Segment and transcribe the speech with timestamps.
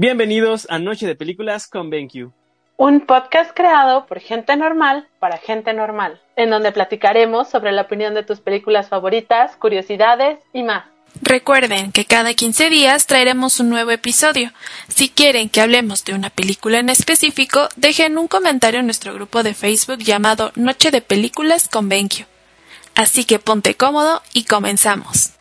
[0.00, 2.30] Bienvenidos a Noche de Películas con BenQ.
[2.76, 8.14] Un podcast creado por gente normal para gente normal, en donde platicaremos sobre la opinión
[8.14, 10.84] de tus películas favoritas, curiosidades y más.
[11.20, 14.52] Recuerden que cada 15 días traeremos un nuevo episodio.
[14.86, 19.42] Si quieren que hablemos de una película en específico, dejen un comentario en nuestro grupo
[19.42, 22.24] de Facebook llamado Noche de Películas con BenQ.
[22.94, 25.32] Así que ponte cómodo y comenzamos.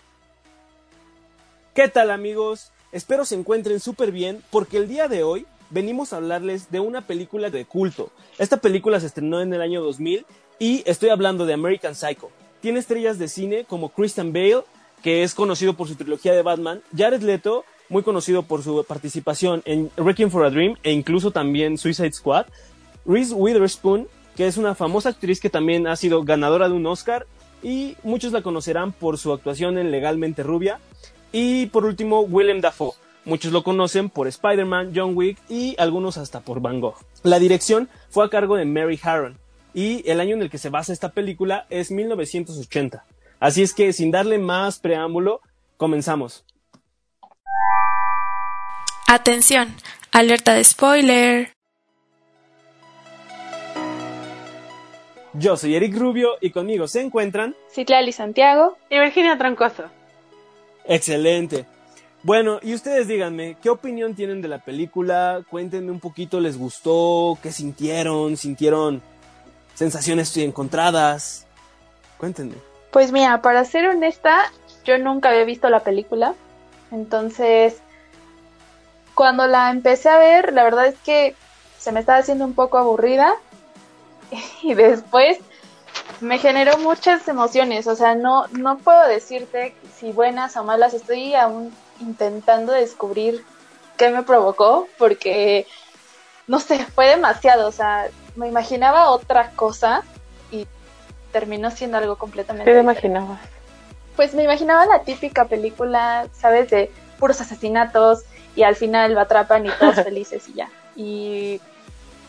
[1.76, 2.72] ¿Qué tal amigos?
[2.92, 7.02] Espero se encuentren súper bien porque el día de hoy venimos a hablarles de una
[7.02, 8.12] película de culto.
[8.38, 10.26] Esta película se estrenó en el año 2000
[10.60, 12.30] y estoy hablando de American Psycho.
[12.62, 14.64] Tiene estrellas de cine como Christian Bale,
[15.04, 19.62] que es conocido por su trilogía de Batman, Jared Leto, muy conocido por su participación
[19.66, 22.46] en Wrecking for a Dream e incluso también Suicide Squad,
[23.06, 27.28] Reese Witherspoon, que es una famosa actriz que también ha sido ganadora de un Oscar
[27.62, 30.80] y muchos la conocerán por su actuación en Legalmente Rubia,
[31.32, 32.94] y por último, Willem Dafoe.
[33.26, 36.96] Muchos lo conocen por Spider-Man, John Wick y algunos hasta por Van Gogh.
[37.24, 39.38] La dirección fue a cargo de Mary Harron
[39.74, 43.04] y el año en el que se basa esta película es 1980.
[43.40, 45.42] Así es que sin darle más preámbulo,
[45.76, 46.46] comenzamos.
[49.08, 49.76] Atención,
[50.12, 51.54] alerta de spoiler.
[55.34, 59.92] Yo soy Eric Rubio y conmigo se encuentran Citlali Santiago y Virginia Troncoso.
[60.88, 61.66] Excelente.
[62.24, 65.44] Bueno, y ustedes díganme, ¿qué opinión tienen de la película?
[65.50, 67.38] Cuéntenme un poquito, ¿les gustó?
[67.42, 68.36] ¿Qué sintieron?
[68.38, 69.02] ¿Sintieron
[69.76, 71.46] sensaciones encontradas?
[72.18, 72.56] Cuéntenme.
[72.92, 74.52] Pues mira, para ser honesta,
[74.84, 76.34] yo nunca había visto la película.
[76.92, 77.78] Entonces,
[79.14, 81.36] cuando la empecé a ver, la verdad es que
[81.78, 83.34] se me estaba haciendo un poco aburrida.
[84.64, 85.38] Y después
[86.22, 91.36] me generó muchas emociones, o sea, no, no puedo decirte si buenas o malas, estoy
[91.36, 93.44] aún intentando descubrir
[93.98, 95.68] qué me provocó, porque,
[96.48, 100.04] no sé, fue demasiado, o sea, me imaginaba otra cosa
[100.52, 100.68] y
[101.32, 102.70] terminó siendo algo completamente...
[102.70, 103.40] ¿Qué te imaginabas?
[104.16, 106.70] Pues me imaginaba la típica película, ¿sabes?
[106.70, 108.24] De puros asesinatos
[108.56, 110.70] y al final lo atrapan y todos felices y ya.
[110.96, 111.62] Y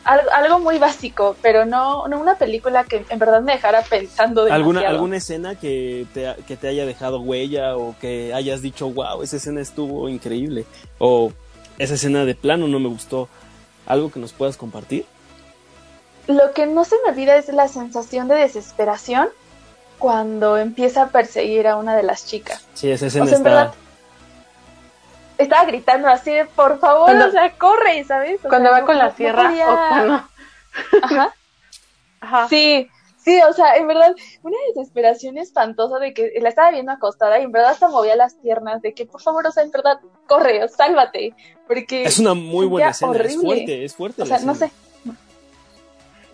[0.08, 4.70] algo, muy básico, pero no, no, una película que en verdad me dejara pensando demasiado.
[4.70, 9.22] ¿Alguna, alguna escena que te, que te haya dejado huella o que hayas dicho, wow,
[9.22, 10.64] esa escena estuvo increíble?
[10.98, 11.32] O
[11.78, 13.28] esa escena de plano no me gustó.
[13.86, 15.06] ¿Algo que nos puedas compartir?
[16.26, 19.28] Lo que no se me olvida es la sensación de desesperación
[19.98, 22.66] cuando empieza a perseguir a una de las chicas.
[22.74, 23.72] Sí, esa escena está
[25.38, 28.41] estaba gritando así de por favor, o sea, corre, ¿sabes?
[28.43, 30.15] cuando va con la sierra o cuando...
[31.03, 31.34] Ajá.
[32.21, 32.49] Ajá.
[32.49, 37.38] Sí, sí, o sea, en verdad, una desesperación espantosa de que la estaba viendo acostada
[37.38, 40.00] y en verdad hasta movía las piernas de que por favor, o sea, en verdad,
[40.27, 41.34] corre, o sálvate,
[41.66, 42.03] porque...
[42.03, 44.22] Es una muy buena escena, es fuerte, es fuerte.
[44.22, 44.71] O sea, no sé.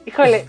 [0.06, 0.46] Híjole.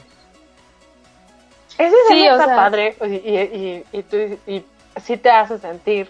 [1.77, 4.17] Ese sí, está padre y, y, y, tú,
[4.47, 4.63] y
[5.03, 6.09] sí te hace sentir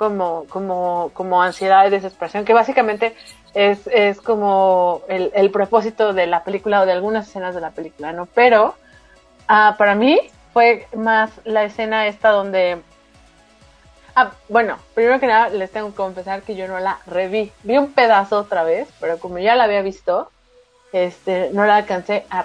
[0.00, 3.14] como, como, como ansiedad y desesperación, que básicamente
[3.52, 7.72] es, es como el, el, propósito de la película o de algunas escenas de la
[7.72, 8.24] película, ¿no?
[8.24, 8.76] Pero
[9.46, 10.18] ah, para mí
[10.54, 12.80] fue más la escena esta donde...
[14.16, 17.52] Ah, bueno, primero que nada les tengo que confesar que yo no la reví.
[17.62, 20.30] Vi un pedazo otra vez, pero como ya la había visto,
[20.94, 22.40] este, no la alcancé a,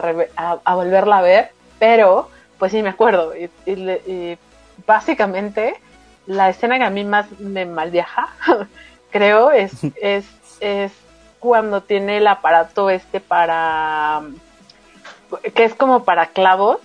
[0.61, 2.29] a, volverla a ver, pero
[2.59, 3.33] pues sí me acuerdo.
[3.33, 4.37] y, y
[4.85, 5.77] básicamente
[6.27, 8.29] la escena que a mí más me malviaja,
[9.11, 9.71] creo, es,
[10.01, 10.25] es,
[10.59, 10.91] es
[11.39, 14.23] cuando tiene el aparato este para,
[15.53, 16.79] que es como para clavos.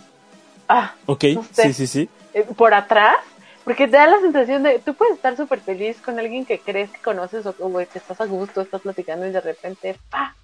[0.69, 2.09] Ah, ok, sí, sí, sí.
[2.35, 3.17] Eh, por atrás,
[3.65, 6.91] porque te da la sensación de, tú puedes estar súper feliz con alguien que crees
[6.91, 10.35] que conoces o, que estás a gusto, estás platicando y de repente, ¡pa!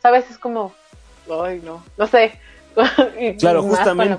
[0.00, 0.30] ¿Sabes?
[0.30, 0.72] Es como,
[1.44, 2.38] ay, no, no sé,
[3.38, 4.18] claro, justamente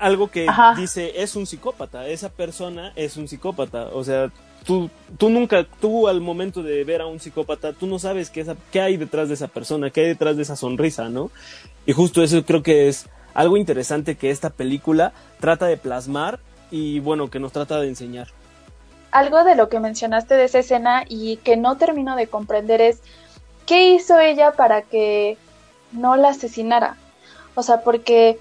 [0.00, 0.46] algo que
[0.76, 4.30] dice es un psicópata, esa persona es un psicópata, o sea,
[4.64, 8.46] tú, tú nunca, tú al momento de ver a un psicópata, tú no sabes qué,
[8.70, 11.30] qué hay detrás de esa persona, qué hay detrás de esa sonrisa, ¿no?
[11.86, 16.40] Y justo eso creo que es algo interesante que esta película trata de plasmar
[16.70, 18.28] y bueno, que nos trata de enseñar.
[19.10, 23.00] Algo de lo que mencionaste de esa escena y que no termino de comprender es
[23.66, 25.36] qué hizo ella para que
[25.92, 26.96] no la asesinara.
[27.54, 28.38] O sea, porque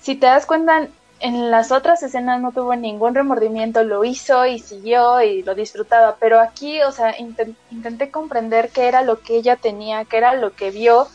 [0.00, 0.88] si te das cuenta,
[1.20, 6.16] en las otras escenas no tuvo ningún remordimiento, lo hizo y siguió y lo disfrutaba,
[6.20, 10.54] pero aquí, o sea, intenté comprender qué era lo que ella tenía, qué era lo
[10.54, 11.08] que vio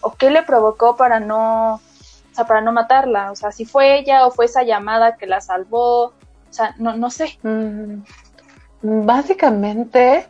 [0.00, 3.98] o qué le provocó para no, o sea, para no matarla, o sea, si fue
[3.98, 6.12] ella o fue esa llamada que la salvó, o
[6.50, 7.38] sea, no, no sé.
[7.42, 8.02] Mm,
[8.82, 10.26] básicamente,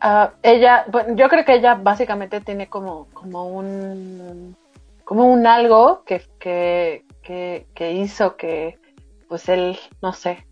[0.00, 4.56] Ah, ella, bueno, yo creo que ella básicamente tiene como, como un
[5.08, 7.06] como un algo que, que,
[7.74, 8.78] que, hizo que
[9.26, 10.46] pues él, no sé,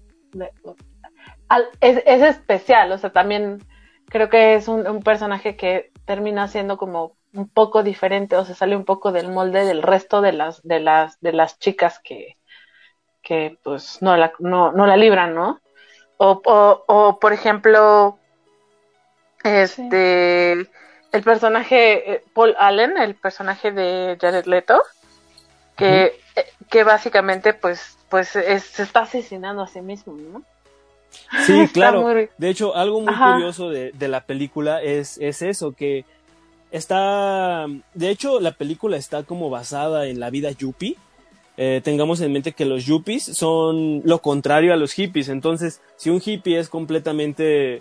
[1.83, 3.63] es, es, especial, o sea, también
[4.07, 8.55] creo que es un, un, personaje que termina siendo como un poco diferente, o se
[8.55, 12.39] sale un poco del molde del resto de las, de las, de las chicas que,
[13.21, 15.61] que pues no la, no, no la libran, ¿no?
[16.17, 18.19] O, o, o por ejemplo,
[19.45, 20.67] este,
[21.17, 24.83] el personaje eh, Paul Allen, el personaje de Jared Leto,
[25.77, 26.05] que,
[26.37, 30.43] eh, que básicamente pues, pues se está asesinando a sí mismo, ¿no?
[31.47, 32.07] Sí, claro.
[32.37, 36.05] De hecho, algo muy curioso de, de, la película es, es eso, que
[36.71, 40.97] está, de hecho, la película está como basada en la vida yuppie.
[41.59, 45.31] Eh, tengamos en mente que los yuppies son lo contrario a los hippies.
[45.31, 47.81] Entonces, si un hippie es completamente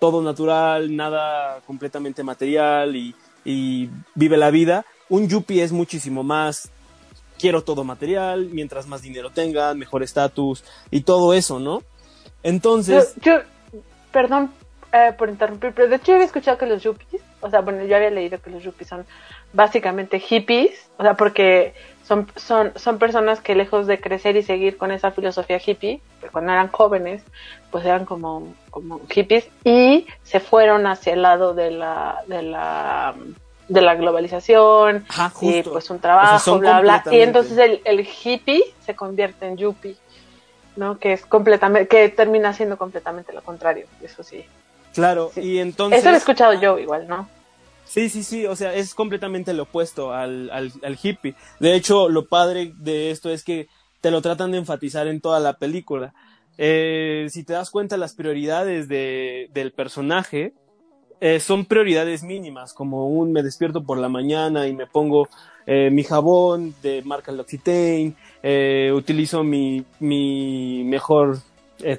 [0.00, 3.14] todo natural, nada completamente material y,
[4.14, 6.70] vive la vida, un yuppie es muchísimo más
[7.38, 11.82] quiero todo material, mientras más dinero tengan, mejor estatus y todo eso, ¿no?
[12.42, 13.14] Entonces...
[13.22, 13.38] Yo,
[14.12, 14.50] perdón
[14.92, 17.84] eh, por interrumpir, pero de hecho yo había escuchado que los yuppies, o sea, bueno,
[17.84, 19.04] yo había leído que los yuppies son
[19.52, 21.74] básicamente hippies, o sea, porque
[22.08, 26.00] son, son, son personas que lejos de crecer y seguir con esa filosofía hippie,
[26.32, 27.22] cuando eran jóvenes,
[27.70, 33.14] pues eran como, como hippies y se fueron hacia el lado de la, de la,
[33.68, 35.04] de la globalización
[35.42, 37.04] y pues un trabajo, bla, bla.
[37.12, 39.96] Y entonces el, el hippie se convierte en yuppie.
[40.76, 40.98] ¿no?
[40.98, 44.44] Que es completamente, que termina siendo completamente lo contrario, eso sí.
[44.94, 45.98] Claro, y entonces...
[45.98, 47.28] Eso lo he escuchado yo igual, ¿no?
[47.88, 51.34] Sí, sí, sí, o sea, es completamente lo opuesto al, al, al, hippie.
[51.58, 53.68] De hecho, lo padre de esto es que
[54.02, 56.12] te lo tratan de enfatizar en toda la película.
[56.58, 60.52] Eh, si te das cuenta, las prioridades de, del personaje
[61.20, 65.28] eh, son prioridades mínimas, como un me despierto por la mañana y me pongo
[65.66, 71.38] eh, mi jabón de marca L'Occitane, eh, utilizo mi, mi mejor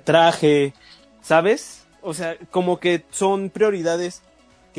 [0.04, 0.74] traje,
[1.22, 1.88] ¿sabes?
[2.02, 4.22] O sea, como que son prioridades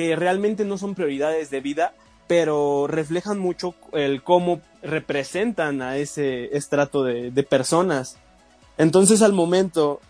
[0.00, 1.93] que realmente no son prioridades de vida,
[2.26, 8.17] pero reflejan mucho el cómo representan a ese estrato de, de personas.
[8.79, 10.00] Entonces al momento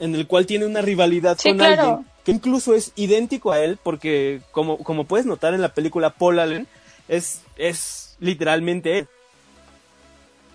[0.00, 4.40] en el cual tiene una rivalidad con alguien que incluso es idéntico a él, porque
[4.50, 6.66] como, como puedes notar en la película Paul Allen,
[7.06, 9.08] es, es literalmente él.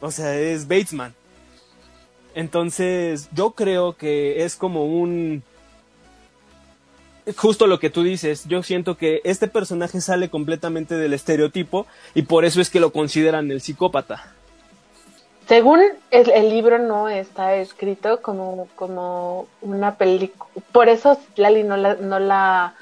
[0.02, 1.16] O sea, es Batesman.
[2.36, 5.44] Entonces, yo creo que es como un...
[7.36, 11.86] Justo lo que tú dices, yo siento que este personaje sale completamente del estereotipo
[12.16, 14.34] y por eso es que lo consideran el psicópata.
[15.48, 15.82] Según
[16.12, 22.20] el, libro no está escrito como, como una película, por eso Lali no la, no
[22.20, 22.76] la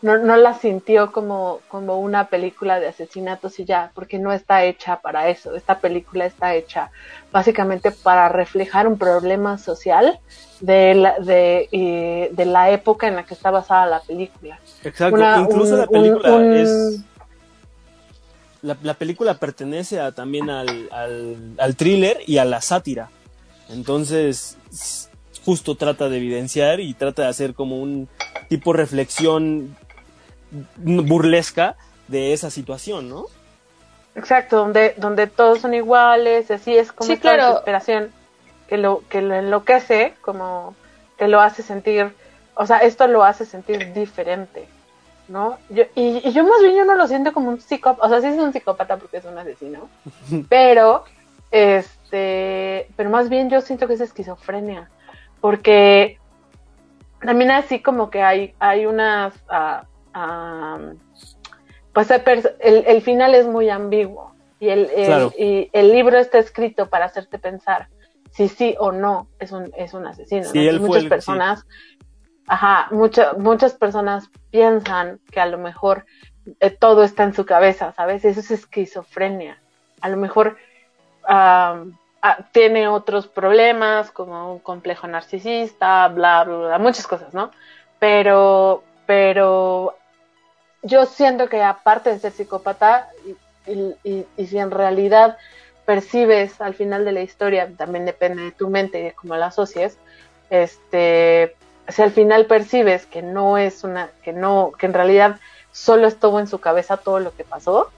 [0.00, 4.64] no, no la sintió como, como una película de asesinatos y ya, porque no está
[4.64, 5.56] hecha para eso.
[5.56, 6.90] Esta película está hecha
[7.32, 10.20] básicamente para reflejar un problema social
[10.60, 14.60] de la, de, de la época en la que está basada la película.
[14.84, 17.00] Exacto, incluso la película es...
[18.60, 23.08] La, la, película pertenece a, también al, al, al thriller y a la sátira.
[23.68, 24.58] Entonces,
[25.44, 28.08] justo trata de evidenciar y trata de hacer como un
[28.48, 29.76] tipo reflexión
[30.76, 31.76] burlesca
[32.08, 33.26] de esa situación, ¿no?
[34.14, 37.48] Exacto, donde, donde todos son iguales, así es como sí, claro.
[37.48, 38.10] desesperación
[38.66, 40.74] que lo, que lo enloquece, como
[41.16, 42.12] que lo hace sentir,
[42.54, 44.66] o sea, esto lo hace sentir diferente,
[45.28, 45.58] ¿no?
[45.70, 48.20] Yo, y, y, yo más bien yo no lo siento como un psicópata, o sea,
[48.20, 49.88] sí es un psicópata porque es un asesino,
[50.48, 51.04] pero,
[51.50, 54.90] este, pero más bien yo siento que es esquizofrenia,
[55.40, 56.18] porque
[57.20, 59.84] también así como que hay, hay unas, uh,
[61.92, 64.90] pues el, el, final es muy ambiguo y el,
[65.38, 67.88] y el libro está escrito para hacerte pensar
[68.30, 70.48] si sí o no es un, es un asesino.
[70.80, 71.66] muchas personas,
[72.46, 76.06] ajá, muchas personas piensan que a lo mejor
[76.60, 78.24] eh, todo está en su cabeza, ¿sabes?
[78.24, 79.60] Eso es esquizofrenia.
[80.00, 80.56] A lo mejor
[82.52, 87.50] tiene otros problemas como un complejo narcisista, bla, bla, bla, muchas cosas, ¿no?
[87.98, 89.97] Pero, pero
[90.82, 93.08] yo siento que aparte de ser psicópata,
[93.66, 95.36] y, si en realidad
[95.84, 99.46] percibes al final de la historia, también depende de tu mente y de cómo la
[99.46, 99.98] asocies,
[100.50, 101.54] este,
[101.88, 105.40] si al final percibes que no es una, que no, que en realidad
[105.72, 107.90] solo estuvo en su cabeza todo lo que pasó,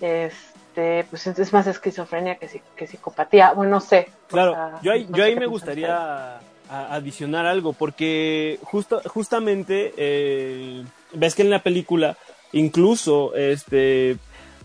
[0.00, 4.08] este, pues es más esquizofrenia que, que psicopatía, bueno, no sé.
[4.28, 11.42] Claro, yo ahí, yo ahí me gustaría adicionar algo, porque justo, justamente eh, ves que
[11.42, 12.16] en la película
[12.52, 14.16] incluso este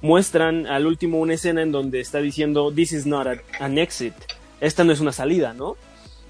[0.02, 3.28] muestran al último una escena en donde está diciendo this is not
[3.60, 4.14] an exit,
[4.62, 5.76] esta no es una salida, ¿no?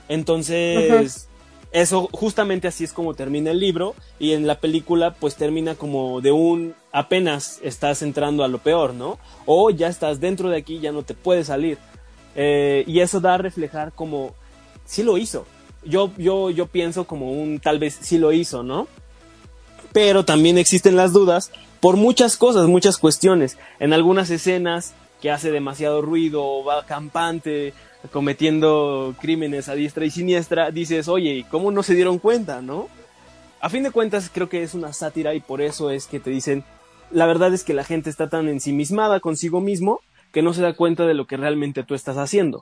[0.10, 1.28] Entonces,
[1.72, 6.22] eso justamente así es como termina el libro y en la película pues termina como
[6.22, 9.20] de un apenas estás entrando a lo peor, ¿no?
[9.46, 11.78] O ya estás dentro de aquí, ya no te puedes salir.
[12.36, 14.34] Eh, y eso da a reflejar como
[14.86, 15.46] sí lo hizo.
[15.84, 18.88] Yo, yo, yo pienso como un tal vez sí lo hizo, ¿no?
[19.94, 23.58] Pero también existen las dudas por muchas cosas, muchas cuestiones.
[23.80, 27.74] En algunas escenas que hace demasiado ruido va campante
[28.12, 32.88] cometiendo crímenes a diestra y siniestra, dices, oye, ¿cómo no se dieron cuenta, no?
[33.60, 36.30] A fin de cuentas, creo que es una sátira y por eso es que te
[36.30, 36.64] dicen,
[37.12, 40.02] la verdad es que la gente está tan ensimismada consigo mismo
[40.32, 42.62] que no se da cuenta de lo que realmente tú estás haciendo.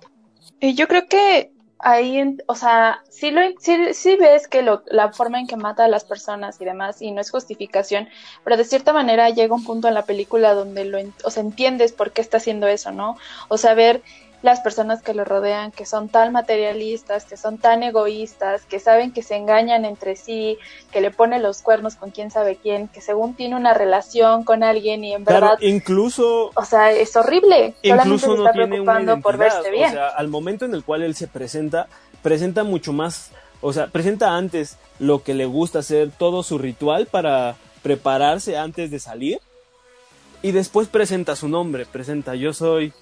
[0.62, 1.52] Yo creo que
[1.86, 5.88] ahí, o sea, sí, lo, sí, ves que lo, la forma en que mata a
[5.88, 8.10] las personas y demás, y no es justificación,
[8.44, 11.94] pero de cierta manera llega un punto en la película donde lo, o sea, entiendes
[11.94, 13.18] por qué está haciendo eso, ¿no?
[13.50, 14.02] O sea, ver
[14.46, 19.12] las personas que lo rodean, que son tan materialistas, que son tan egoístas, que saben
[19.12, 20.60] que se engañan entre sí,
[20.92, 24.62] que le pone los cuernos con quién sabe quién, que según tiene una relación con
[24.62, 25.58] alguien y en verdad...
[25.62, 26.52] incluso...
[26.54, 27.74] O sea, es horrible.
[27.82, 29.90] Incluso Solamente se está preocupando por verse bien.
[29.90, 31.88] O sea, al momento en el cual él se presenta,
[32.22, 33.32] presenta mucho más...
[33.62, 38.92] O sea, presenta antes lo que le gusta hacer, todo su ritual para prepararse antes
[38.92, 39.40] de salir.
[40.44, 42.94] Y después presenta su nombre, presenta yo soy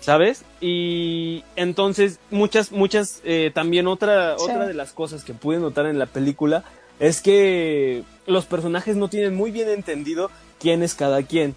[0.00, 0.44] ¿sabes?
[0.60, 5.98] Y entonces muchas, muchas, eh, también otra, otra de las cosas que pude notar en
[5.98, 6.64] la película
[6.98, 11.54] es que los personajes no tienen muy bien entendido quién es cada quien.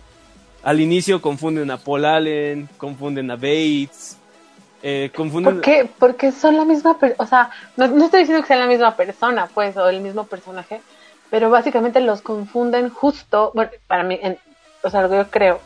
[0.63, 4.17] Al inicio confunden a Paul Allen, confunden a Bates,
[4.81, 5.55] eh, confunden...
[5.55, 5.89] ¿Por qué?
[5.99, 8.95] Porque son la misma persona, o sea, no, no, estoy diciendo que sean la misma
[8.95, 10.81] persona, pues, o el mismo personaje,
[11.29, 14.37] pero básicamente los confunden justo, bueno, para mí, en,
[14.83, 15.59] o sea, lo que yo creo,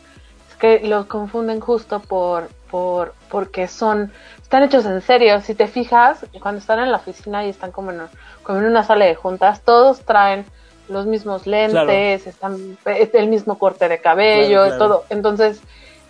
[0.50, 5.42] es que los confunden justo por, por porque son están hechos en serio.
[5.42, 8.02] Si te fijas, cuando están en la oficina y están como en,
[8.44, 10.46] como en una sala de juntas, todos traen
[10.88, 15.04] los mismos lentes, están el mismo corte de cabello, todo.
[15.10, 15.60] Entonces,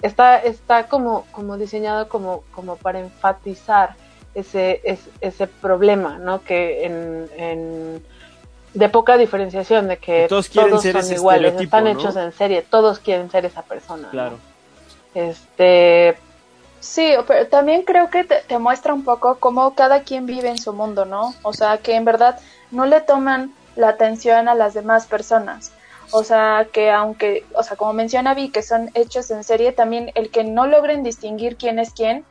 [0.01, 3.95] está está como como diseñado como como para enfatizar
[4.35, 6.43] ese ese, ese problema, ¿no?
[6.43, 8.03] Que en,
[8.73, 13.31] de poca diferenciación de que todos, todos son iguales, están hechos en serie, todos quieren
[13.31, 14.09] ser esa persona.
[14.11, 14.37] Claro.
[15.15, 16.17] Este,
[16.79, 20.73] Sí, pero también creo que te, muestra un poco cómo cada quien vive en su
[20.73, 21.33] mundo, ¿no?
[21.43, 22.39] O sea, que en verdad
[22.71, 25.71] no le toman la atención a las demás personas.
[26.11, 30.11] O sea, que aunque, o sea, como menciona Vi, que son hechos en serie, también
[30.15, 32.25] el que no logren distinguir quién es quién,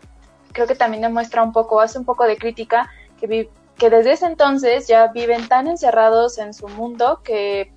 [0.52, 2.88] creo que también demuestra un poco, hace un poco de crítica,
[3.20, 7.72] que, que desde ese entonces ya viven tan encerrados en su mundo que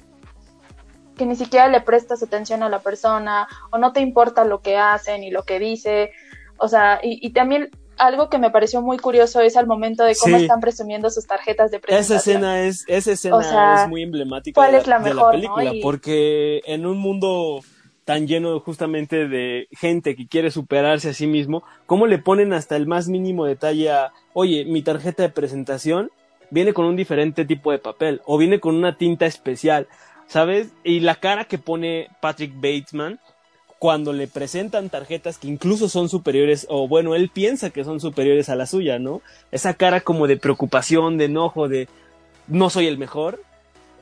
[1.20, 4.78] que ni siquiera le prestas atención a la persona o no te importa lo que
[4.78, 6.12] hacen y lo que dice
[6.60, 10.38] o sea, y, también algo que me pareció muy curioso es al momento de cómo
[10.38, 12.18] están presumiendo sus tarjetas de presentación.
[12.18, 17.62] Esa escena es, esa escena es muy emblemática de, la, película, porque en un mundo
[18.06, 22.76] tan lleno justamente de gente que quiere superarse a sí mismo, ¿cómo le ponen hasta
[22.76, 26.10] el más mínimo detalle a, oye, mi tarjeta de presentación
[26.50, 29.88] viene con un diferente tipo de papel o viene con una tinta especial,
[30.26, 30.74] ¿sabes?
[30.84, 33.20] Y la cara que pone Patrick Batesman
[33.80, 38.50] cuando le presentan tarjetas que incluso son superiores, o bueno, él piensa que son superiores
[38.50, 39.22] a la suya, ¿no?
[39.52, 41.88] Esa cara como de preocupación, de enojo, de
[42.48, 43.42] no soy el mejor,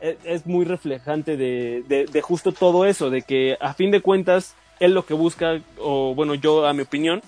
[0.02, 4.56] e, es, muy reflejante de, de, justo todo eso, de que a fin de cuentas,
[4.80, 7.22] él lo que busca, o bueno, yo a mi opinión,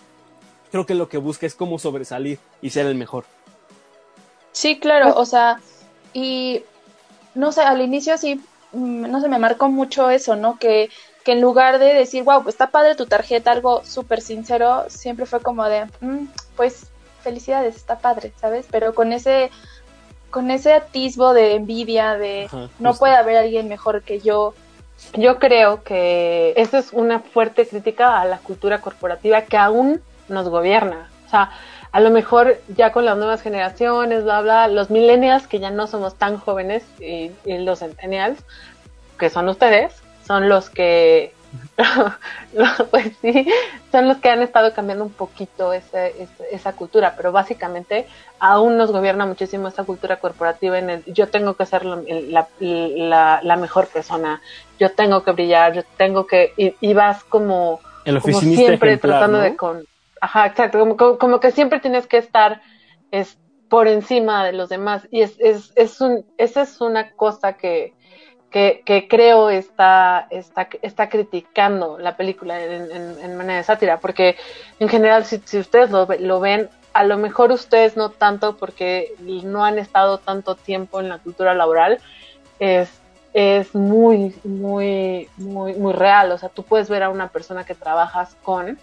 [0.71, 3.25] creo que lo que busca es cómo sobresalir y ser el mejor.
[4.53, 5.59] Sí, claro, o sea,
[6.13, 6.63] y
[7.35, 8.41] no sé, al inicio sí,
[8.71, 10.57] mm, no sé, me marcó mucho eso, ¿no?
[10.57, 10.89] Que
[11.29, 15.27] que en lugar de decir, wow, pues está padre tu tarjeta, algo súper sincero, siempre
[15.27, 16.87] fue como de, mm, pues
[17.21, 18.65] felicidades, está padre, ¿sabes?
[18.71, 19.51] Pero con ese,
[20.31, 24.55] con ese atisbo de envidia, de no puede haber alguien mejor que yo.
[25.13, 30.49] Yo creo que eso es una fuerte crítica a la cultura corporativa que aún nos
[30.49, 31.11] gobierna.
[31.27, 31.51] O sea,
[31.91, 35.85] a lo mejor ya con las nuevas generaciones, bla, bla, los millennials, que ya no
[35.85, 38.43] somos tan jóvenes, y los centennials,
[39.19, 39.93] que son ustedes,
[40.29, 41.33] son los que,
[42.91, 43.47] pues sí,
[43.91, 48.05] son los que han estado cambiando un poquito esa cultura, pero básicamente
[48.37, 52.47] aún nos gobierna muchísimo esa cultura corporativa en el yo tengo que ser la,
[53.41, 54.39] la, mejor persona,
[54.79, 57.79] yo tengo que brillar, yo tengo que, y, vas como,
[58.21, 59.83] como siempre tratando de con,
[60.21, 62.61] ajá, exacto, como, como, que siempre tienes que estar
[63.09, 63.35] es,
[63.67, 67.95] por encima de los demás y es, es, es un, esa es una cosa que
[68.49, 74.35] que, creo está, está, está criticando la película en, manera de sátira, porque
[74.79, 79.13] en general si, si ustedes lo, lo ven, a lo mejor ustedes no tanto porque
[79.43, 81.99] no han estado tanto tiempo en la cultura laboral,
[82.59, 82.89] es,
[83.33, 86.31] es muy, muy, muy, muy real.
[86.31, 88.79] O sea, tú puedes ver a una persona que trabajas con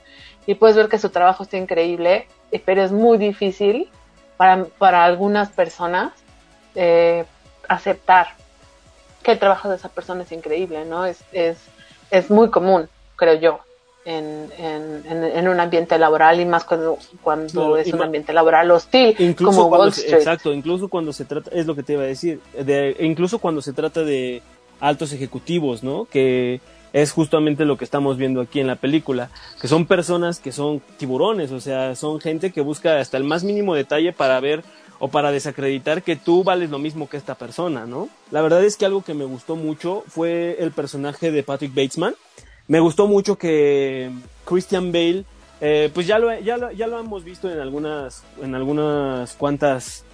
[0.46, 3.90] y puedes ver que su trabajo está increíble, eh, pero es muy difícil
[4.36, 6.12] para, para algunas personas
[6.76, 7.24] eh,
[7.68, 8.28] aceptar
[9.26, 11.04] que el trabajo de esa persona es increíble, ¿no?
[11.04, 11.58] Es, es,
[12.12, 13.58] es muy común, creo yo,
[14.04, 19.16] en, en, en, un ambiente laboral y más cuando, cuando es un ambiente laboral hostil,
[19.18, 20.14] incluso como Wall Street.
[20.14, 23.62] exacto, incluso cuando se trata, es lo que te iba a decir, de, incluso cuando
[23.62, 24.42] se trata de
[24.78, 26.04] altos ejecutivos, ¿no?
[26.04, 26.60] Que
[26.92, 29.30] es justamente lo que estamos viendo aquí en la película,
[29.60, 33.42] que son personas que son tiburones, o sea, son gente que busca hasta el más
[33.42, 34.62] mínimo detalle para ver
[34.98, 38.08] o para desacreditar que tú vales lo mismo que esta persona, ¿no?
[38.30, 42.14] La verdad es que algo que me gustó mucho fue el personaje de Patrick Batesman.
[42.68, 44.10] Me gustó mucho que
[44.44, 45.24] Christian Bale,
[45.60, 50.04] eh, pues ya lo, ya, lo, ya lo hemos visto en algunas, en algunas cuantas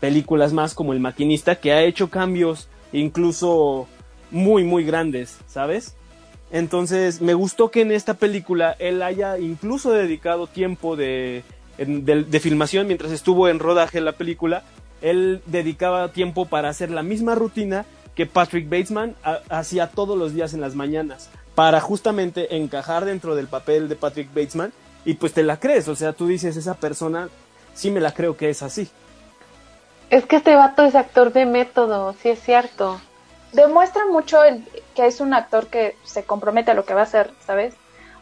[0.00, 3.86] películas más como El Maquinista, que ha hecho cambios incluso
[4.30, 5.94] muy, muy grandes, ¿sabes?
[6.50, 11.44] Entonces me gustó que en esta película él haya incluso dedicado tiempo de
[11.86, 14.62] de, filmación, mientras estuvo en rodaje la película,
[15.00, 19.14] él dedicaba tiempo para hacer la misma rutina que Patrick Batesman
[19.48, 24.28] hacía todos los días en las mañanas, para justamente encajar dentro del papel de Patrick
[24.34, 24.72] Batesman
[25.04, 27.28] y pues te la crees, o sea, tú dices, esa persona
[27.74, 28.90] sí me la creo que es así.
[30.10, 33.00] Es que este vato es actor de método, sí es cierto.
[33.52, 37.04] Demuestra mucho el, que es un actor que se compromete a lo que va a
[37.04, 37.74] hacer, ¿sabes?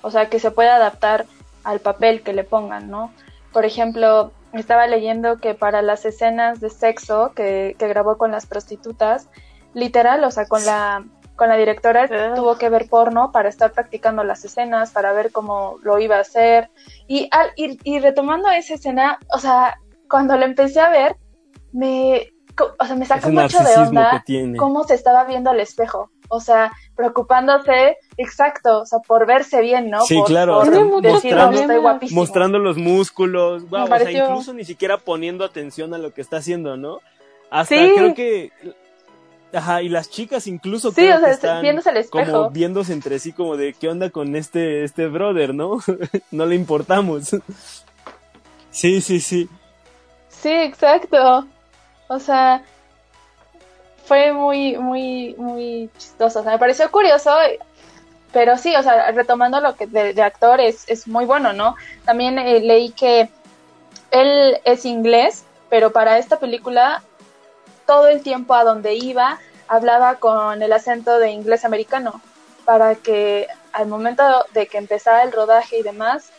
[0.03, 1.27] O sea, que se puede adaptar
[1.65, 3.13] al papel que le pongan, ¿no?
[3.53, 9.29] Por ejemplo, estaba leyendo que para las escenas de sexo que, grabó con las prostitutas,
[9.75, 11.05] literal, o sea, con la,
[11.37, 15.77] con la directora tuvo que ver porno para estar practicando las escenas, para ver cómo
[15.83, 16.71] lo iba a hacer.
[17.07, 21.17] Y, al, y, y retomando esa escena, o sea, cuando la empecé a ver,
[21.73, 22.33] me,
[22.79, 24.25] o sea, me sacó mucho de onda
[24.59, 26.11] cómo se estaba viendo al espejo.
[26.29, 30.03] O sea, preocupándose, exacto, o sea, por verse bien, ¿no?
[30.03, 36.13] Sí, claro, mostrando, mostrando los músculos, o sea, incluso ni siquiera poniendo atención a lo
[36.13, 37.01] que está haciendo, ¿no?
[37.51, 38.53] Hasta creo que
[39.53, 42.33] Ajá, y las chicas incluso sí, o sea, están viéndose al espejo.
[42.33, 45.79] como viéndose entre sí como de qué onda con este este brother, ¿no?
[46.31, 47.31] no le importamos.
[48.71, 49.49] sí, sí, sí.
[50.29, 51.47] Sí, exacto.
[52.09, 52.63] O sea,
[54.09, 56.41] fue muy, muy, muy chistoso.
[56.41, 57.31] O sea, me pareció curioso,
[58.33, 61.77] pero sí, o sea, retomando lo que de, actor es, es, muy bueno, ¿no?
[62.07, 63.29] También eh, leí que
[64.11, 67.03] él es inglés, pero para esta película
[67.87, 72.23] todo el tiempo a donde iba hablaba con el acento de inglés americano
[72.65, 74.23] para que al momento
[74.55, 76.31] de que empezara el rodaje y demás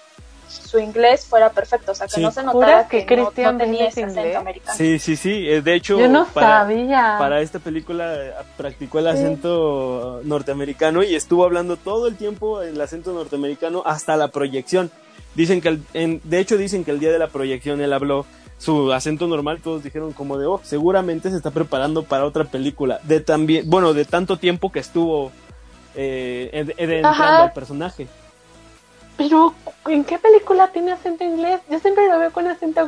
[0.50, 4.04] su inglés fuera perfecto, o sea, que no se notara que, que no, tenía ese
[4.04, 4.78] acento americano.
[4.78, 5.98] Sí, sí, sí, eh, de hecho,
[6.34, 6.68] para,
[7.18, 12.80] para esta película eh, practicó el acento norteamericano y estuvo hablando todo el tiempo el
[12.82, 14.92] acento norteamericano hasta la proyección.
[15.36, 18.26] Dicen que, en, de hecho, dicen que el día de la proyección él habló
[18.58, 23.00] su acento normal, todos dijeron como de, oh, seguramente se está preparando para otra película.
[23.04, 25.32] De también, bueno, de tanto tiempo que estuvo
[25.96, 28.08] eh, entrando al personaje.
[29.20, 29.54] Pero,
[29.88, 31.60] ¿en qué película tiene acento inglés?
[31.70, 32.88] Yo siempre lo veo con acento,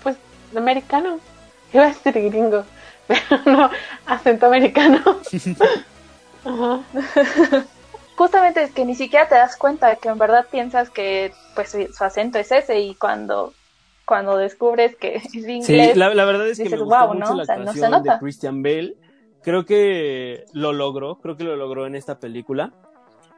[0.00, 0.16] pues,
[0.56, 1.18] americano.
[1.72, 2.64] Iba a decir gringo,
[3.08, 3.68] pero no,
[4.06, 5.02] acento americano.
[8.16, 12.04] Justamente es que ni siquiera te das cuenta que en verdad piensas que pues su
[12.04, 13.52] acento es ese y cuando
[14.04, 15.66] cuando descubres que es inglés.
[15.66, 18.94] Sí, la, verdad es que me gustó mucho la actuación de Christian Bale.
[19.42, 22.72] Creo que lo logró, creo que lo logró en esta película.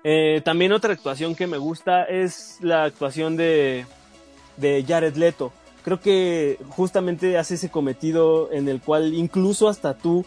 [0.07, 3.87] Eh, también otra actuación que me gusta es la actuación de,
[4.59, 5.53] de Jared Leto.
[5.83, 10.25] Creo que justamente hace ese cometido en el cual incluso hasta tú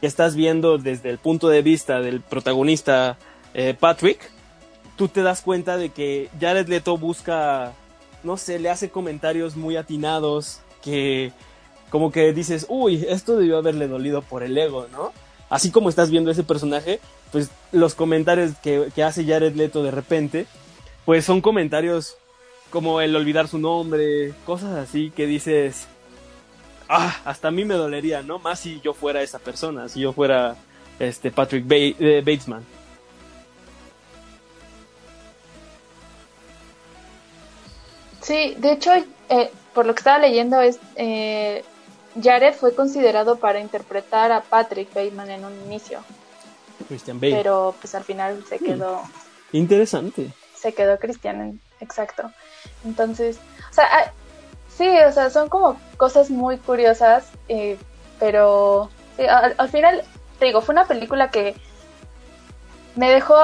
[0.00, 3.18] estás viendo desde el punto de vista del protagonista
[3.54, 4.30] eh, Patrick,
[4.96, 7.72] tú te das cuenta de que Jared Leto busca,
[8.22, 11.32] no sé, le hace comentarios muy atinados que
[11.90, 15.12] como que dices, uy, esto debió haberle dolido por el ego, ¿no?
[15.48, 20.46] Así como estás viendo ese personaje, pues los comentarios que, hace Jared Leto de repente,
[21.04, 22.16] pues son comentarios
[22.70, 25.86] como el olvidar su nombre, cosas así que dices,
[26.88, 28.38] ah, hasta a mí me dolería, ¿no?
[28.40, 30.56] Más si yo fuera esa persona, si yo fuera
[30.98, 32.64] este Patrick eh, Batesman.
[38.20, 38.90] Sí, de hecho,
[39.28, 41.62] eh, por lo que estaba leyendo, es eh,
[42.22, 46.00] Jared fue considerado para interpretar a Patrick Bateman en un inicio.
[46.88, 47.36] Christian Bale.
[47.36, 48.64] Pero pues al final se hmm.
[48.64, 49.02] quedó.
[49.52, 50.32] Interesante.
[50.54, 52.30] Se quedó Christian, exacto.
[52.84, 53.38] Entonces,
[53.70, 54.12] o sea, ah,
[54.76, 57.78] sí, o sea, son como cosas muy curiosas, eh,
[58.18, 60.02] pero al, final,
[60.38, 61.54] te digo, fue una película que
[62.94, 63.36] me dejó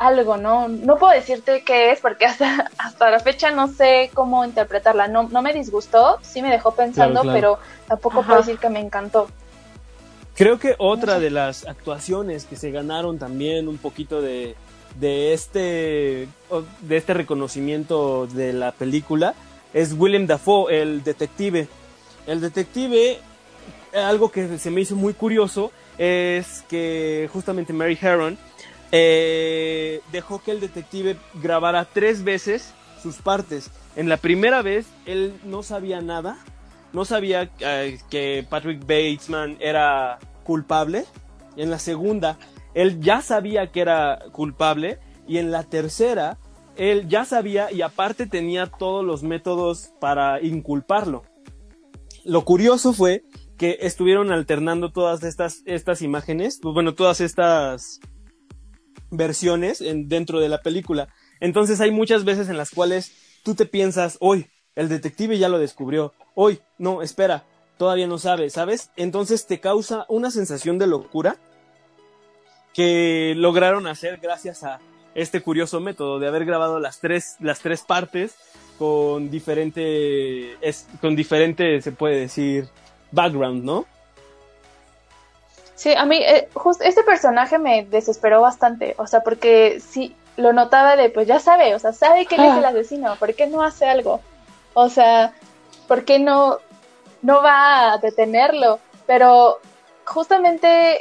[0.00, 0.66] algo, ¿no?
[0.66, 5.06] No puedo decirte qué es porque hasta, hasta la fecha no sé cómo interpretarla.
[5.06, 9.28] No, no me disgustó, sí me dejó pensando, pero tampoco puedo decir que me encantó.
[10.34, 14.56] Creo que otra de las actuaciones que se ganaron también un poquito de,
[14.98, 16.28] de este
[16.80, 19.34] de este reconocimiento de la película
[19.74, 21.68] es William Dafoe, el detective.
[22.26, 23.18] El detective,
[23.94, 28.38] algo que se me hizo muy curioso es que justamente Mary Harron
[28.92, 33.70] eh, dejó que el detective grabara tres veces sus partes.
[33.96, 36.38] En la primera vez él no sabía nada,
[36.92, 41.04] no sabía eh, que Patrick Batesman era culpable.
[41.56, 42.38] En la segunda,
[42.74, 44.98] él ya sabía que era culpable.
[45.26, 46.38] Y en la tercera,
[46.76, 51.22] él ya sabía y aparte tenía todos los métodos para inculparlo.
[52.24, 53.22] Lo curioso fue
[53.56, 58.00] que estuvieron alternando todas estas, estas imágenes, bueno, todas estas
[59.10, 61.08] versiones en, dentro de la película.
[61.40, 65.58] Entonces hay muchas veces en las cuales tú te piensas, hoy, el detective ya lo
[65.58, 67.44] descubrió, hoy, no, espera,
[67.76, 68.90] todavía no sabe, ¿sabes?
[68.96, 71.36] Entonces te causa una sensación de locura
[72.74, 74.80] que lograron hacer gracias a
[75.14, 78.34] este curioso método de haber grabado las tres, las tres partes
[78.78, 80.56] con diferente,
[81.00, 82.68] con diferente, se puede decir,
[83.12, 83.86] background, ¿no?
[85.80, 90.52] Sí, a mí, eh, justo este personaje me desesperó bastante, o sea, porque sí, lo
[90.52, 93.46] notaba de, pues ya sabe, o sea, sabe que él es el asesino, ¿por qué
[93.46, 94.20] no hace algo?
[94.74, 95.32] O sea,
[95.88, 96.58] ¿por qué no,
[97.22, 98.78] no va a detenerlo?
[99.06, 99.58] Pero
[100.04, 101.00] justamente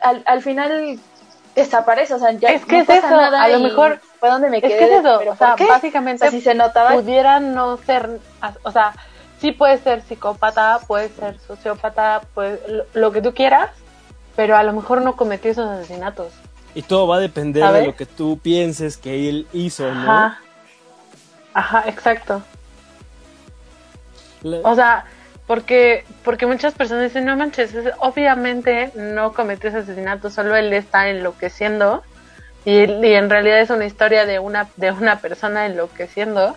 [0.00, 0.98] al, al final
[1.54, 4.60] desaparece, o sea, ya es que no pasa nada a lo mejor fue donde me
[4.60, 4.72] quedé.
[4.72, 8.18] Es que eso, o sea, básicamente si se notaba pudiera no ser,
[8.64, 8.94] o sea,
[9.40, 12.60] sí puede ser psicópata, puede ser sociópata, pues
[12.94, 13.70] lo, que tú quieras,
[14.34, 16.32] pero a lo mejor no cometió esos asesinatos.
[16.74, 20.10] Y todo va a depender de lo que tú pienses que él hizo, ¿no?
[20.10, 20.40] Ajá,
[21.54, 22.42] Ajá exacto.
[24.62, 25.06] O sea,
[25.46, 31.08] porque, porque muchas personas dicen, no manches, obviamente no cometió ese asesinato, solo él está
[31.08, 32.02] enloqueciendo.
[32.64, 36.56] Y, en realidad es una historia de una, de una persona enloqueciendo.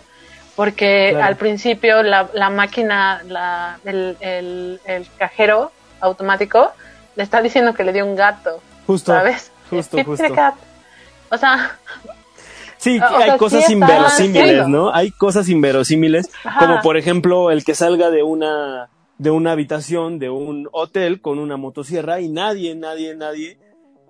[0.60, 6.72] Porque al principio la, la máquina, la, el, el, el, cajero automático,
[7.16, 8.60] le está diciendo que le dio un gato.
[8.86, 9.10] Justo.
[9.10, 9.52] ¿Sabes?
[9.70, 10.34] Justo, justo.
[11.30, 11.78] O sea,
[12.76, 14.94] Sí, hay cosas inverosímiles, ¿no?
[14.94, 20.28] Hay cosas inverosímiles, como por ejemplo el que salga de una de una habitación de
[20.28, 23.56] un hotel con una motosierra y nadie, nadie, nadie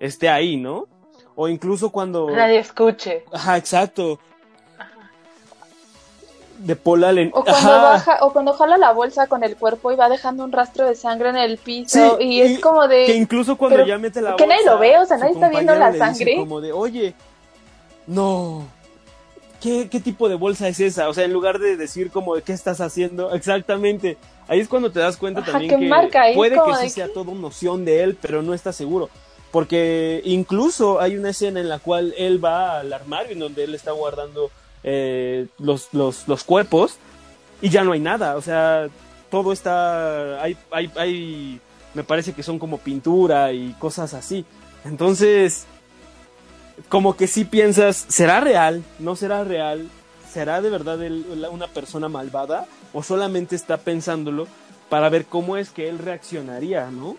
[0.01, 0.89] esté ahí, ¿no?
[1.37, 3.25] O incluso cuando nadie escuche.
[3.33, 4.19] Ajá, exacto.
[6.61, 7.31] De Paul Allen.
[7.33, 10.53] O cuando baja, o cuando jala la bolsa con el cuerpo y va dejando un
[10.53, 14.21] rastro de sangre en el piso y, es como de que incluso cuando ya mete
[14.21, 16.37] la bolsa que nadie lo ve, o sea, nadie está viendo la sangre.
[16.37, 17.15] Como de, "Oye,
[18.07, 18.67] no,
[19.61, 21.09] ¿qué, ¿qué tipo de bolsa es esa?
[21.09, 24.17] O sea, en lugar de decir como de qué estás haciendo, exactamente.
[24.49, 28.03] Ahí es cuando te das cuenta también que puede que sí sea todo noción de
[28.03, 29.09] él, pero no está seguro.
[29.53, 33.75] Porque incluso hay una escena en la cual él va al armario en donde él
[33.75, 34.51] está guardando
[34.83, 36.99] eh, los, los, los cuerpos
[37.63, 38.37] y ya no hay nada.
[38.37, 38.89] O sea,
[39.31, 40.43] todo está.
[40.43, 41.61] Hay, hay, hay.
[41.95, 44.45] Me parece que son como pintura y cosas así.
[44.85, 45.67] Entonces,
[46.89, 48.83] como que si piensas, ¿será real?
[48.99, 49.89] ¿No será real?
[50.33, 50.99] ¿Será de verdad
[51.51, 52.67] una persona malvada?
[52.93, 54.47] ¿O solamente está pensándolo
[54.89, 57.17] para ver cómo es que él reaccionaría, ¿no?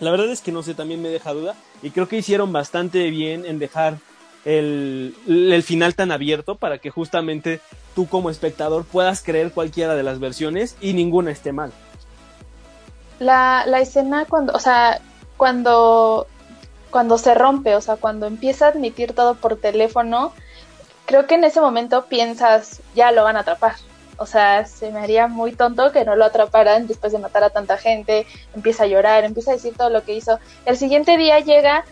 [0.00, 1.54] La verdad es que no sé, también me deja duda.
[1.82, 3.98] Y creo que hicieron bastante bien en dejar
[4.48, 7.60] el, final tan abierto para que justamente
[7.94, 11.72] tú como espectador puedas creer cualquiera de las versiones y ninguna esté mal.
[13.18, 15.00] La, la escena cuando, o sea,
[15.36, 16.26] cuando
[16.90, 20.32] cuando se rompe, o sea, cuando empieza a admitir todo por teléfono,
[21.04, 23.74] creo que en ese momento piensas, ya lo van a atrapar.
[24.16, 27.50] O sea, se me haría muy tonto que no lo atraparan después de matar a
[27.50, 30.40] tanta gente, empieza a llorar, empieza a decir todo lo que hizo.
[30.64, 31.84] El siguiente día llega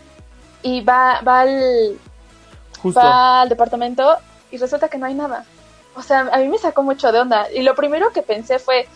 [0.61, 1.97] y va, va al,
[2.85, 4.17] va al departamento
[4.51, 5.45] y resulta que no hay nada.
[5.95, 7.51] O sea, a mí me sacó mucho de onda.
[7.51, 8.87] Y lo primero que pensé fue,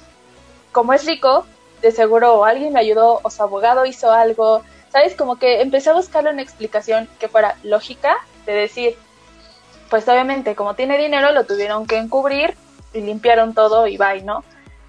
[0.72, 1.46] como es rico,
[1.82, 5.16] de seguro alguien le ayudó o su abogado hizo algo, ¿sabes?
[5.16, 8.98] Como que empecé a buscarle una explicación que fuera lógica de decir,
[9.90, 12.56] pues obviamente como tiene dinero lo tuvieron que encubrir
[12.94, 14.44] y limpiaron todo y bye, ¿no?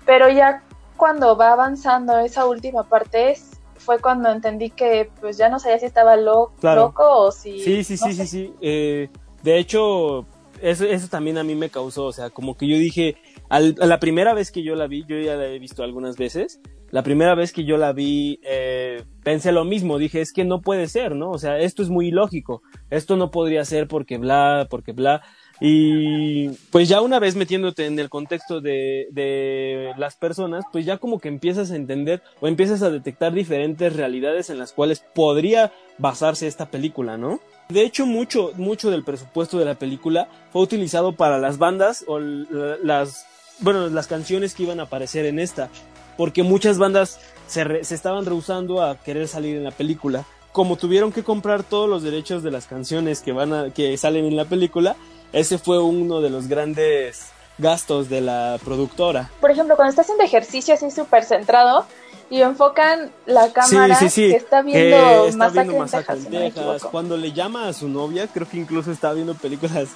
[0.05, 0.63] Pero ya
[0.97, 3.39] cuando va avanzando esa última parte
[3.83, 6.53] fue cuando entendí que pues ya no sabía si estaba loco
[6.99, 7.61] o si...
[7.61, 8.55] Sí, sí, sí, sí, sí.
[8.61, 9.09] Eh,
[9.43, 10.27] de hecho,
[10.61, 13.17] eso, eso también a mí me causó, o sea, como que yo dije,
[13.49, 16.61] al, la primera vez que yo la vi, yo ya la he visto algunas veces,
[16.91, 20.61] la primera vez que yo la vi, eh, pensé lo mismo, dije, es que no
[20.61, 21.31] puede ser, ¿no?
[21.31, 25.23] O sea, esto es muy ilógico, esto no podría ser porque bla, porque bla.
[25.65, 30.99] Y pues ya una vez metiéndote en el contexto de, de las personas, pues ya
[30.99, 35.73] como que empiezas a entender o empiezas a detectar diferentes realidades en las cuales podría
[35.99, 37.39] basarse esta película, ¿no?
[37.69, 42.19] De hecho, mucho, mucho del presupuesto de la película fue utilizado para las bandas o
[42.19, 43.25] las,
[43.61, 45.71] bueno, las canciones que iban a aparecer en esta
[46.17, 50.27] porque muchas bandas se, se estaban rehusando a querer salir en la película.
[50.51, 54.27] Como tuvieron que comprar todos los derechos de las canciones que van a, que salen
[54.27, 54.97] en la película,
[55.33, 59.31] ese fue uno de los grandes gastos de la productora.
[59.41, 61.87] Por ejemplo, cuando estás haciendo ejercicio así súper centrado
[62.31, 68.27] y enfocan la cámara que está viendo está viendo Cuando le llama a su novia,
[68.27, 69.89] creo que incluso está viendo películas,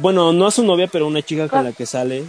[0.00, 2.24] bueno, no a su novia, pero una chica con la que sale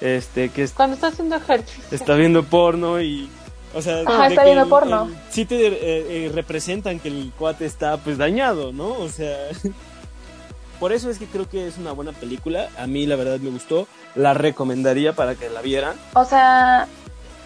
[0.00, 1.84] este que cuando está haciendo ejercicio.
[1.90, 3.28] está viendo porno y
[3.74, 5.10] o sea está viendo porno.
[5.30, 9.36] sí te eh, eh, representan que el cuate está pues dañado no o sea
[10.80, 12.68] por eso es que creo que es una buena película.
[12.76, 13.86] A mí la verdad me gustó.
[14.16, 15.94] La recomendaría para que la vieran.
[16.14, 16.88] O sea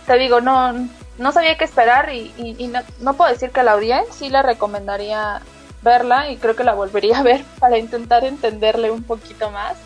[0.06, 3.72] te digo no no sabía qué esperar y, y, no, no, puedo decir que la
[3.72, 5.40] audiencia sí la recomendaría
[5.82, 9.76] verla y creo que la volvería a ver para intentar entenderle un poquito más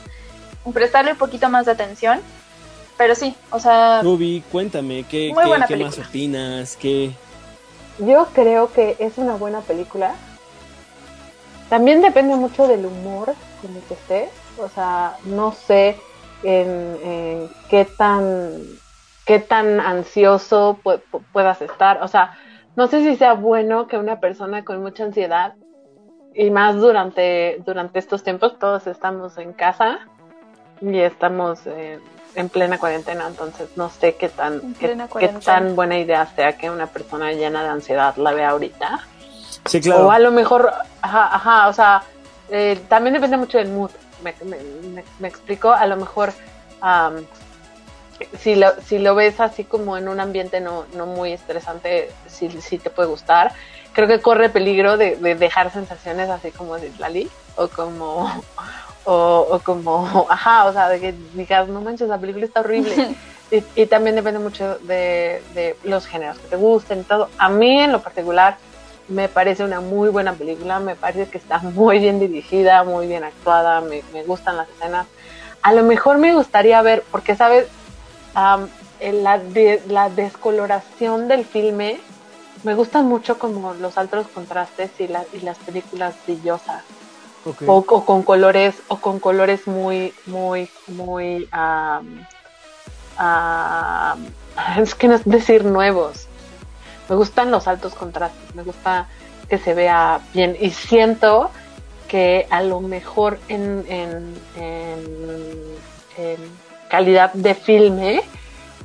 [0.72, 2.20] prestarle un poquito más de atención.
[2.96, 4.02] Pero sí, o sea...
[4.02, 5.32] Ruby, cuéntame, ¿qué,
[5.68, 6.76] qué, más opinas?
[6.76, 7.12] ¿Qué...
[7.98, 10.14] Yo creo que es una buena película.
[11.68, 14.30] También depende mucho del humor con el que estés.
[14.58, 15.96] O sea, no sé
[16.42, 18.62] en, qué tan
[19.24, 20.78] qué tan ansioso
[21.32, 22.02] puedas estar.
[22.02, 22.38] O sea,
[22.76, 25.54] no sé si sea bueno que una persona con mucha ansiedad
[26.34, 29.98] y más durante durante estos tiempos todos estamos en casa
[30.80, 31.98] y estamos eh,
[32.34, 34.96] en plena cuarentena, entonces no sé qué tan, qué,
[35.44, 39.00] tan buena idea sea que una persona llena de ansiedad la vea ahorita.
[39.68, 40.06] Sí, claro.
[40.06, 42.02] O a lo mejor, ajá, ajá o sea,
[42.50, 43.90] eh, también depende mucho del mood.
[44.22, 44.34] Me,
[45.20, 46.32] me, explico, a lo mejor
[48.36, 52.50] si, lo, si lo ves así como en un ambiente no, no muy estresante, sí,
[52.60, 53.52] sí te puede gustar.
[53.92, 58.42] Creo que corre peligro de, de dejar sensaciones así como de Lali o como
[59.10, 63.16] o, como, ajá, o sea, de que digas, no manches, la película está horrible.
[63.76, 67.30] y, también depende mucho de, los géneros que te gusten y todo.
[67.38, 68.58] A mí en lo particular
[69.08, 73.24] me parece una muy buena película, me parece que está muy bien dirigida, muy bien
[73.24, 75.06] actuada, me, gustan las escenas.
[75.62, 77.66] A lo mejor me gustaría ver, porque sabes,
[78.34, 79.40] la,
[79.88, 82.00] la descoloración del filme,
[82.64, 86.82] me gustan mucho como los altos contrastes y, y las películas brillosas.
[87.66, 91.44] O, con colores o con colores muy muy muy
[94.76, 96.27] es que no es decir nuevos
[97.08, 99.08] me gustan los altos contrastes me gusta
[99.48, 101.50] que se vea bien y siento
[102.06, 104.34] que a lo mejor en, en,
[106.88, 108.22] calidad de filme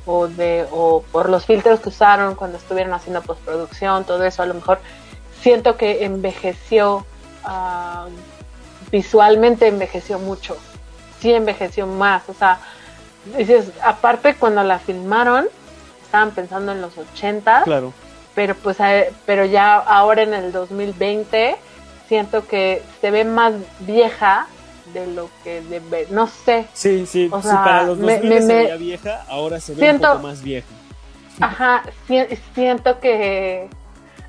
[0.06, 4.46] o de o por los filtros que usaron cuando estuvieron haciendo postproducción todo eso a
[4.46, 4.78] lo mejor
[5.40, 7.06] siento que envejeció
[8.94, 10.56] visualmente envejeció mucho,
[11.20, 12.60] sí envejeció más, o sea,
[13.36, 15.46] dices, aparte cuando la filmaron,
[16.02, 17.92] estaban pensando en los 80, claro.
[18.34, 18.78] Pero pues
[19.26, 21.56] pero ya ahora en el 2020
[22.08, 24.46] siento que se ve más vieja
[24.92, 26.66] de lo que debe, no sé.
[26.72, 30.18] Sí, sí, o sea, para los 2000 se veía vieja, ahora se ve un poco
[30.18, 30.66] más vieja.
[31.40, 31.82] Ajá,
[32.54, 33.68] siento que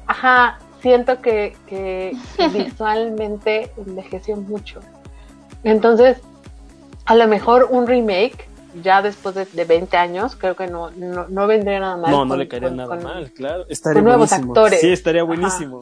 [0.07, 2.15] ajá, siento que,
[2.53, 4.79] visualmente envejeció mucho.
[5.63, 6.17] Entonces,
[7.05, 8.47] a lo mejor un remake,
[8.81, 12.11] ya después de, 20 años, creo que no, no, vendría nada mal.
[12.11, 13.65] No, no le caería nada mal, claro.
[13.69, 14.81] Estaría nuevos actores.
[14.81, 15.79] Sí, estaría buenísimo.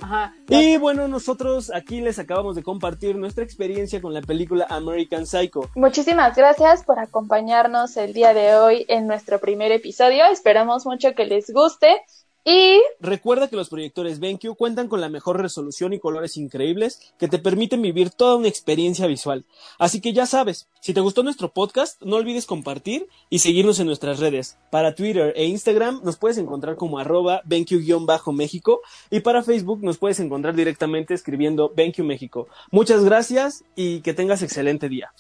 [0.48, 5.70] y bueno, nosotros aquí les acabamos de compartir nuestra experiencia con la película American Psycho.
[5.76, 10.26] Muchísimas gracias por acompañarnos el día de hoy en nuestro primer episodio.
[10.26, 12.02] Esperamos mucho que les guste
[12.46, 17.30] y recuerda que los proyectores BenQ cuentan con la mejor resolución y colores increíbles que
[17.30, 19.46] te permiten vivir toda una experiencia visual.
[19.80, 23.88] Así que ya sabes, si te gustó nuestro podcast, no olvides compartir y seguirnos en
[23.88, 24.58] nuestras redes.
[24.72, 30.20] Para Twitter e Instagram nos puedes encontrar como arroba BenQ-México y para Facebook nos puedes
[30.20, 32.48] encontrar directamente escribiendo BenQ México.
[32.72, 35.14] Muchas gracias y que tengas excelente día.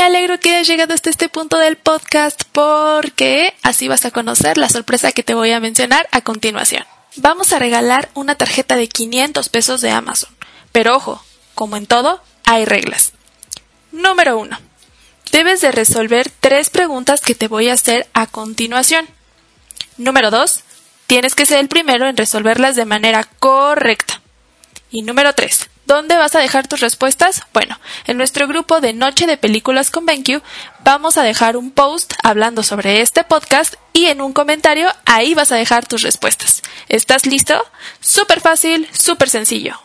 [0.00, 4.68] Alegro que hayas llegado hasta este punto del podcast porque así vas a conocer la
[4.68, 6.84] sorpresa que te voy a mencionar a continuación.
[7.16, 10.30] Vamos a regalar una tarjeta de 500 pesos de Amazon.
[10.72, 13.12] Pero ojo, como en todo, hay reglas.
[13.92, 14.58] Número 1.
[15.32, 19.06] Debes de resolver tres preguntas que te voy a hacer a continuación.
[19.96, 20.64] Número 2.
[21.06, 24.20] Tienes que ser el primero en resolverlas de manera correcta.
[24.90, 25.70] Y número 3.
[25.86, 27.42] ¿Dónde vas a dejar tus respuestas?
[27.52, 30.42] Bueno, en nuestro grupo de Noche de Películas con BenQ
[30.82, 35.52] vamos a dejar un post hablando sobre este podcast y en un comentario ahí vas
[35.52, 36.62] a dejar tus respuestas.
[36.88, 37.64] ¿Estás listo?
[38.00, 39.80] Súper fácil, súper sencillo.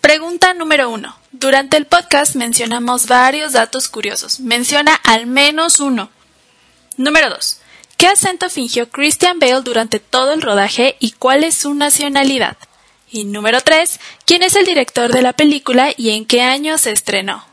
[0.00, 1.16] Pregunta número 1.
[1.30, 4.40] Durante el podcast mencionamos varios datos curiosos.
[4.40, 6.10] Menciona al menos uno.
[6.96, 7.58] Número 2.
[7.96, 12.56] ¿Qué acento fingió Christian Bale durante todo el rodaje y cuál es su nacionalidad?
[13.14, 14.00] Y número 3.
[14.26, 17.44] ¿Quién es el director de la película y en qué año se estrenó?